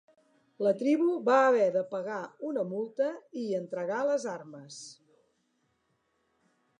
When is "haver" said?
1.49-1.67